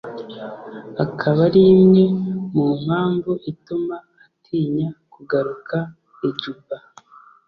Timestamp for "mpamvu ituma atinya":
2.83-4.89